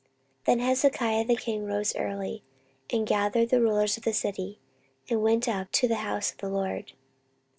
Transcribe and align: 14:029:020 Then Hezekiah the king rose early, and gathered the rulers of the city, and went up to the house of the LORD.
14:029:020 0.45 0.45
Then 0.45 0.59
Hezekiah 0.67 1.25
the 1.25 1.35
king 1.35 1.63
rose 1.67 1.95
early, 1.95 2.43
and 2.91 3.05
gathered 3.05 3.49
the 3.51 3.61
rulers 3.61 3.97
of 3.97 4.03
the 4.03 4.13
city, 4.13 4.57
and 5.07 5.21
went 5.21 5.47
up 5.47 5.71
to 5.73 5.87
the 5.87 5.97
house 6.01 6.31
of 6.31 6.39
the 6.39 6.49
LORD. 6.49 6.93